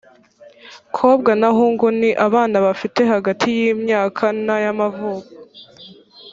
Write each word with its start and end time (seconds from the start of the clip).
kobwa 0.95 1.31
na 1.41 1.49
hungu 1.57 1.87
ni 1.99 2.09
abana 2.27 2.57
bafite 2.65 3.01
hagati 3.13 3.47
y 3.61 3.63
imyaka 3.73 4.25
na 4.45 4.55
y 4.63 4.67
amavuko 4.73 5.31